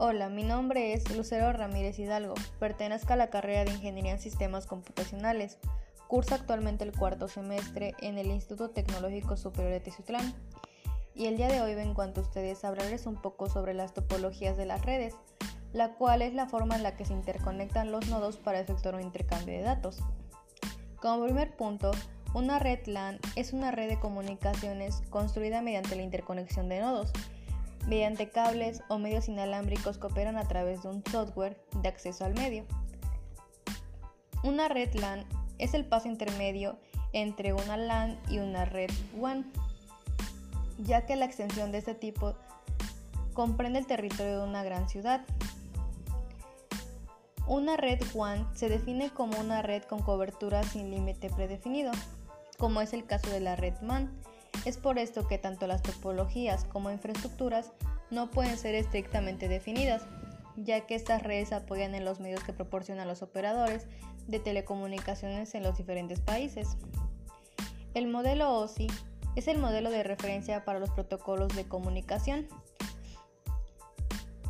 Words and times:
Hola, 0.00 0.28
mi 0.28 0.44
nombre 0.44 0.92
es 0.92 1.10
Lucero 1.16 1.52
Ramírez 1.52 1.98
Hidalgo. 1.98 2.34
Pertenezco 2.60 3.14
a 3.14 3.16
la 3.16 3.30
carrera 3.30 3.64
de 3.64 3.72
Ingeniería 3.72 4.12
en 4.12 4.20
Sistemas 4.20 4.64
Computacionales. 4.64 5.58
Curso 6.06 6.36
actualmente 6.36 6.84
el 6.84 6.96
cuarto 6.96 7.26
semestre 7.26 7.96
en 8.00 8.16
el 8.16 8.28
Instituto 8.28 8.70
Tecnológico 8.70 9.36
Superior 9.36 9.72
de 9.72 9.80
Tizutlán. 9.80 10.36
Y 11.16 11.26
el 11.26 11.36
día 11.36 11.48
de 11.48 11.60
hoy 11.62 11.74
vengo 11.74 12.02
ante 12.02 12.20
ustedes 12.20 12.64
a 12.64 12.68
hablarles 12.68 13.06
un 13.06 13.16
poco 13.16 13.50
sobre 13.50 13.74
las 13.74 13.92
topologías 13.92 14.56
de 14.56 14.66
las 14.66 14.86
redes, 14.86 15.16
la 15.72 15.94
cual 15.94 16.22
es 16.22 16.32
la 16.32 16.46
forma 16.46 16.76
en 16.76 16.84
la 16.84 16.96
que 16.96 17.04
se 17.04 17.12
interconectan 17.12 17.90
los 17.90 18.06
nodos 18.06 18.36
para 18.36 18.60
efectuar 18.60 18.94
un 18.94 19.00
intercambio 19.00 19.56
de 19.56 19.62
datos. 19.62 19.98
Como 21.02 21.24
primer 21.24 21.56
punto, 21.56 21.90
una 22.34 22.60
red 22.60 22.86
LAN 22.86 23.18
es 23.34 23.52
una 23.52 23.72
red 23.72 23.88
de 23.88 23.98
comunicaciones 23.98 25.02
construida 25.10 25.60
mediante 25.60 25.96
la 25.96 26.02
interconexión 26.02 26.68
de 26.68 26.78
nodos 26.78 27.12
mediante 27.88 28.28
cables 28.28 28.82
o 28.88 28.98
medios 28.98 29.28
inalámbricos 29.28 29.96
que 29.96 30.06
operan 30.06 30.36
a 30.36 30.46
través 30.46 30.82
de 30.82 30.90
un 30.90 31.02
software 31.10 31.58
de 31.82 31.88
acceso 31.88 32.24
al 32.24 32.34
medio. 32.34 32.66
Una 34.42 34.68
red 34.68 34.94
LAN 34.94 35.24
es 35.56 35.72
el 35.72 35.86
paso 35.86 36.06
intermedio 36.06 36.78
entre 37.14 37.54
una 37.54 37.78
LAN 37.78 38.18
y 38.28 38.38
una 38.38 38.66
red 38.66 38.90
WAN, 39.16 39.50
ya 40.78 41.06
que 41.06 41.16
la 41.16 41.24
extensión 41.24 41.72
de 41.72 41.78
este 41.78 41.94
tipo 41.94 42.34
comprende 43.32 43.78
el 43.78 43.86
territorio 43.86 44.42
de 44.42 44.46
una 44.46 44.62
gran 44.62 44.88
ciudad. 44.88 45.24
Una 47.46 47.78
red 47.78 48.02
WAN 48.12 48.46
se 48.54 48.68
define 48.68 49.08
como 49.10 49.40
una 49.40 49.62
red 49.62 49.82
con 49.84 50.02
cobertura 50.02 50.62
sin 50.62 50.90
límite 50.90 51.30
predefinido, 51.30 51.92
como 52.58 52.82
es 52.82 52.92
el 52.92 53.06
caso 53.06 53.30
de 53.30 53.40
la 53.40 53.56
red 53.56 53.80
MAN, 53.80 54.12
es 54.64 54.76
por 54.76 54.98
esto 54.98 55.26
que 55.26 55.38
tanto 55.38 55.66
las 55.66 55.82
topologías 55.82 56.64
como 56.64 56.90
infraestructuras 56.90 57.72
no 58.10 58.30
pueden 58.30 58.56
ser 58.56 58.74
estrictamente 58.74 59.48
definidas, 59.48 60.02
ya 60.56 60.86
que 60.86 60.94
estas 60.94 61.22
redes 61.22 61.52
apoyan 61.52 61.94
en 61.94 62.04
los 62.04 62.20
medios 62.20 62.42
que 62.42 62.52
proporcionan 62.52 63.08
los 63.08 63.22
operadores 63.22 63.86
de 64.26 64.38
telecomunicaciones 64.40 65.54
en 65.54 65.62
los 65.62 65.76
diferentes 65.76 66.20
países. 66.20 66.76
El 67.94 68.08
modelo 68.08 68.52
OSI 68.54 68.88
es 69.36 69.48
el 69.48 69.58
modelo 69.58 69.90
de 69.90 70.02
referencia 70.02 70.64
para 70.64 70.78
los 70.78 70.90
protocolos 70.90 71.54
de 71.54 71.66
comunicación, 71.66 72.46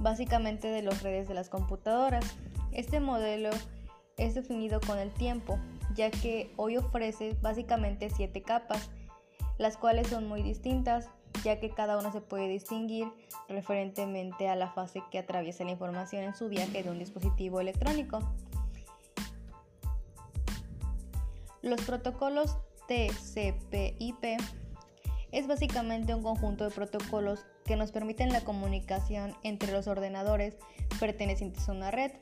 básicamente 0.00 0.68
de 0.68 0.82
las 0.82 1.02
redes 1.02 1.28
de 1.28 1.34
las 1.34 1.48
computadoras. 1.48 2.24
Este 2.72 3.00
modelo 3.00 3.50
es 4.16 4.34
definido 4.34 4.80
con 4.80 4.98
el 4.98 5.12
tiempo, 5.12 5.58
ya 5.94 6.10
que 6.10 6.52
hoy 6.56 6.76
ofrece 6.76 7.36
básicamente 7.40 8.10
siete 8.10 8.42
capas 8.42 8.90
las 9.58 9.76
cuales 9.76 10.06
son 10.08 10.26
muy 10.26 10.42
distintas, 10.42 11.10
ya 11.44 11.60
que 11.60 11.70
cada 11.70 11.98
una 11.98 12.12
se 12.12 12.20
puede 12.20 12.48
distinguir 12.48 13.08
referentemente 13.48 14.48
a 14.48 14.56
la 14.56 14.70
fase 14.70 15.02
que 15.10 15.18
atraviesa 15.18 15.64
la 15.64 15.72
información 15.72 16.22
en 16.22 16.34
su 16.34 16.48
viaje 16.48 16.82
de 16.82 16.90
un 16.90 16.98
dispositivo 16.98 17.60
electrónico. 17.60 18.20
Los 21.60 21.80
protocolos 21.82 22.56
TCP/IP 22.86 24.38
es 25.32 25.46
básicamente 25.46 26.14
un 26.14 26.22
conjunto 26.22 26.64
de 26.64 26.70
protocolos 26.70 27.44
que 27.64 27.76
nos 27.76 27.92
permiten 27.92 28.32
la 28.32 28.42
comunicación 28.42 29.34
entre 29.42 29.72
los 29.72 29.88
ordenadores 29.88 30.56
pertenecientes 30.98 31.68
a 31.68 31.72
una 31.72 31.90
red. 31.90 32.12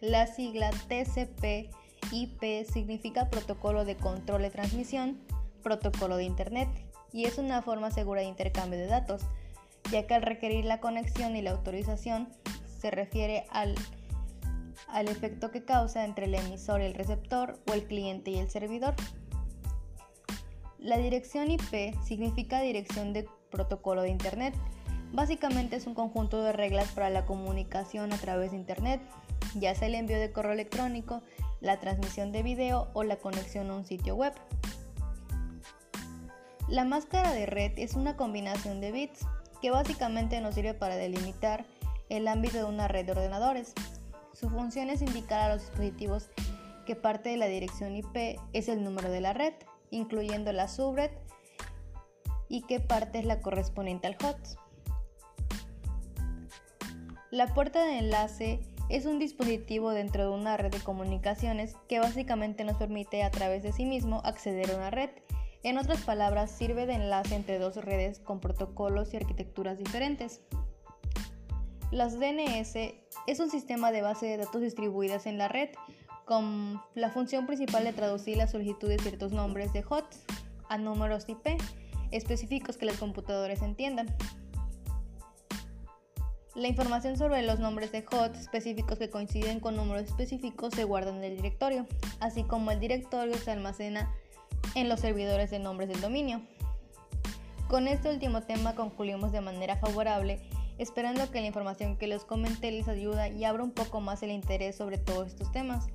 La 0.00 0.26
sigla 0.26 0.70
TCP/IP 0.88 2.64
significa 2.64 3.28
protocolo 3.28 3.84
de 3.84 3.96
control 3.96 4.42
de 4.42 4.50
transmisión 4.50 5.18
protocolo 5.68 6.16
de 6.16 6.24
Internet 6.24 6.70
y 7.12 7.26
es 7.26 7.36
una 7.36 7.60
forma 7.60 7.90
segura 7.90 8.22
de 8.22 8.26
intercambio 8.26 8.78
de 8.78 8.86
datos, 8.86 9.20
ya 9.90 10.06
que 10.06 10.14
al 10.14 10.22
requerir 10.22 10.64
la 10.64 10.80
conexión 10.80 11.36
y 11.36 11.42
la 11.42 11.50
autorización 11.50 12.30
se 12.80 12.90
refiere 12.90 13.44
al, 13.50 13.74
al 14.88 15.08
efecto 15.08 15.50
que 15.50 15.66
causa 15.66 16.06
entre 16.06 16.24
el 16.24 16.34
emisor 16.34 16.80
y 16.80 16.86
el 16.86 16.94
receptor 16.94 17.58
o 17.68 17.74
el 17.74 17.84
cliente 17.84 18.30
y 18.30 18.38
el 18.38 18.48
servidor. 18.48 18.94
La 20.78 20.96
dirección 20.96 21.50
IP 21.50 21.94
significa 22.02 22.62
dirección 22.62 23.12
de 23.12 23.28
protocolo 23.50 24.00
de 24.00 24.08
Internet. 24.08 24.54
Básicamente 25.12 25.76
es 25.76 25.86
un 25.86 25.94
conjunto 25.94 26.42
de 26.42 26.52
reglas 26.52 26.92
para 26.92 27.10
la 27.10 27.26
comunicación 27.26 28.14
a 28.14 28.16
través 28.16 28.52
de 28.52 28.56
Internet, 28.56 29.02
ya 29.54 29.74
sea 29.74 29.88
el 29.88 29.96
envío 29.96 30.18
de 30.18 30.32
correo 30.32 30.52
electrónico, 30.52 31.20
la 31.60 31.78
transmisión 31.78 32.32
de 32.32 32.42
video 32.42 32.88
o 32.94 33.04
la 33.04 33.16
conexión 33.16 33.70
a 33.70 33.74
un 33.74 33.84
sitio 33.84 34.14
web. 34.14 34.32
La 36.68 36.84
máscara 36.84 37.32
de 37.32 37.46
red 37.46 37.72
es 37.78 37.94
una 37.94 38.14
combinación 38.14 38.82
de 38.82 38.92
bits 38.92 39.24
que 39.62 39.70
básicamente 39.70 40.38
nos 40.42 40.54
sirve 40.54 40.74
para 40.74 40.96
delimitar 40.96 41.64
el 42.10 42.28
ámbito 42.28 42.58
de 42.58 42.64
una 42.64 42.88
red 42.88 43.06
de 43.06 43.12
ordenadores. 43.12 43.72
Su 44.34 44.50
función 44.50 44.90
es 44.90 45.00
indicar 45.00 45.40
a 45.40 45.54
los 45.54 45.62
dispositivos 45.62 46.28
que 46.84 46.94
parte 46.94 47.30
de 47.30 47.38
la 47.38 47.46
dirección 47.46 47.96
IP 47.96 48.38
es 48.52 48.68
el 48.68 48.84
número 48.84 49.10
de 49.10 49.22
la 49.22 49.32
red, 49.32 49.54
incluyendo 49.90 50.52
la 50.52 50.68
subred, 50.68 51.10
y 52.50 52.60
qué 52.62 52.80
parte 52.80 53.20
es 53.20 53.24
la 53.24 53.40
correspondiente 53.40 54.06
al 54.06 54.18
host. 54.22 54.58
La 57.30 57.46
puerta 57.54 57.82
de 57.82 57.98
enlace 57.98 58.60
es 58.90 59.06
un 59.06 59.18
dispositivo 59.18 59.92
dentro 59.92 60.24
de 60.24 60.38
una 60.38 60.58
red 60.58 60.70
de 60.70 60.80
comunicaciones 60.80 61.76
que 61.88 61.98
básicamente 61.98 62.64
nos 62.64 62.76
permite 62.76 63.22
a 63.22 63.30
través 63.30 63.62
de 63.62 63.72
sí 63.72 63.86
mismo 63.86 64.20
acceder 64.22 64.70
a 64.70 64.76
una 64.76 64.90
red 64.90 65.08
en 65.68 65.76
otras 65.76 66.00
palabras, 66.00 66.50
sirve 66.50 66.86
de 66.86 66.94
enlace 66.94 67.34
entre 67.34 67.58
dos 67.58 67.76
redes 67.76 68.20
con 68.20 68.40
protocolos 68.40 69.12
y 69.12 69.18
arquitecturas 69.18 69.78
diferentes. 69.78 70.40
Las 71.90 72.18
DNS 72.18 72.74
es 73.26 73.40
un 73.40 73.50
sistema 73.50 73.92
de 73.92 74.00
base 74.00 74.26
de 74.26 74.38
datos 74.38 74.62
distribuidas 74.62 75.26
en 75.26 75.36
la 75.36 75.48
red 75.48 75.68
con 76.24 76.80
la 76.94 77.10
función 77.10 77.46
principal 77.46 77.84
de 77.84 77.92
traducir 77.92 78.36
la 78.36 78.46
solicitud 78.46 78.88
de 78.88 78.98
ciertos 78.98 79.32
nombres 79.32 79.72
de 79.72 79.84
hosts 79.88 80.24
a 80.68 80.78
números 80.78 81.28
IP 81.28 81.60
específicos 82.10 82.78
que 82.78 82.86
los 82.86 82.96
computadores 82.96 83.60
entiendan. 83.60 84.06
La 86.54 86.68
información 86.68 87.16
sobre 87.16 87.42
los 87.42 87.60
nombres 87.60 87.92
de 87.92 88.04
hosts 88.10 88.40
específicos 88.40 88.98
que 88.98 89.10
coinciden 89.10 89.60
con 89.60 89.76
números 89.76 90.04
específicos 90.04 90.74
se 90.74 90.84
guarda 90.84 91.10
en 91.10 91.22
el 91.22 91.36
directorio, 91.36 91.86
así 92.20 92.42
como 92.42 92.70
el 92.70 92.80
directorio 92.80 93.36
se 93.36 93.50
almacena 93.50 94.10
en 94.74 94.88
los 94.88 95.00
servidores 95.00 95.50
de 95.50 95.58
nombres 95.58 95.88
del 95.88 96.00
dominio. 96.00 96.40
Con 97.68 97.86
este 97.86 98.10
último 98.10 98.42
tema 98.42 98.74
concluimos 98.74 99.32
de 99.32 99.40
manera 99.40 99.76
favorable, 99.76 100.40
esperando 100.78 101.30
que 101.30 101.40
la 101.40 101.48
información 101.48 101.96
que 101.96 102.06
les 102.06 102.24
comenté 102.24 102.70
les 102.70 102.88
ayude 102.88 103.32
y 103.34 103.44
abra 103.44 103.62
un 103.62 103.72
poco 103.72 104.00
más 104.00 104.22
el 104.22 104.30
interés 104.30 104.76
sobre 104.76 104.96
todos 104.96 105.28
estos 105.28 105.52
temas, 105.52 105.86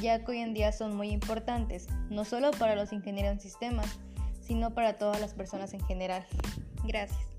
ya 0.00 0.24
que 0.24 0.32
hoy 0.32 0.38
en 0.38 0.54
día 0.54 0.72
son 0.72 0.96
muy 0.96 1.10
importantes, 1.10 1.88
no 2.10 2.24
solo 2.24 2.50
para 2.52 2.74
los 2.74 2.92
ingenieros 2.92 3.32
en 3.32 3.40
sistemas, 3.40 3.86
sino 4.40 4.74
para 4.74 4.98
todas 4.98 5.20
las 5.20 5.34
personas 5.34 5.74
en 5.74 5.80
general. 5.84 6.26
Gracias. 6.84 7.31